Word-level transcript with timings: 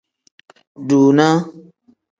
Dunaa. 0.87 1.37